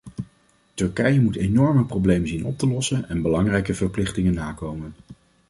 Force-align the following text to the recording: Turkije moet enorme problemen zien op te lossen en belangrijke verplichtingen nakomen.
Turkije 0.81 1.19
moet 1.21 1.35
enorme 1.37 1.83
problemen 1.85 2.27
zien 2.27 2.45
op 2.45 2.57
te 2.57 2.67
lossen 2.67 3.09
en 3.09 3.21
belangrijke 3.21 3.73
verplichtingen 3.73 4.33
nakomen. 4.33 4.93